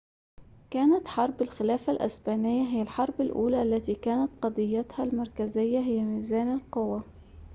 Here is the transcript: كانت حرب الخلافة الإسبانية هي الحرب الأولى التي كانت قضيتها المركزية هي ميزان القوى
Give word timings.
كانت 0.69 1.07
حرب 1.07 1.41
الخلافة 1.41 1.91
الإسبانية 1.93 2.67
هي 2.69 2.81
الحرب 2.81 3.21
الأولى 3.21 3.61
التي 3.63 3.95
كانت 3.95 4.31
قضيتها 4.41 5.03
المركزية 5.03 5.79
هي 5.79 5.99
ميزان 6.01 6.53
القوى 6.55 7.03